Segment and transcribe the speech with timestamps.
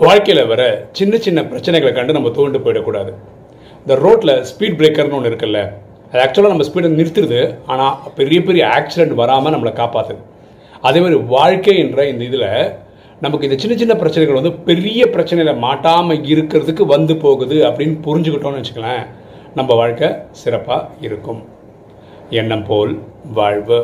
[0.00, 0.62] வாழ்க்கையில் வர
[0.98, 3.10] சின்ன சின்ன பிரச்சனைகளை கண்டு நம்ம தோண்டு போயிடக்கூடாது.
[3.82, 5.60] இந்த ரோட்டில் ஸ்பீட் பிரேக்கர்னு ஒன்று இருக்குல்ல
[6.10, 7.40] அது ஆக்சுவலாக நம்ம ஸ்பீடை நிறுத்துறது
[7.72, 10.22] ஆனால் பெரிய பெரிய ஆக்சிடென்ட் வராமல் நம்மளை காப்பாற்றுது
[10.88, 12.48] அதே மாதிரி வாழ்க்கை என்ற இந்த இதில்
[13.24, 19.04] நமக்கு இந்த சின்ன சின்ன பிரச்சனைகள் வந்து பெரிய பிரச்சனையில் மாட்டாமல் இருக்கிறதுக்கு வந்து போகுது அப்படின்னு புரிஞ்சுக்கிட்டோம்னு வச்சுக்கலாம்
[19.58, 20.08] நம்ம வாழ்க்கை
[20.42, 21.42] சிறப்பாக இருக்கும்.
[22.40, 22.94] எண்ணம் போல்
[23.38, 23.80] வாழ்வு.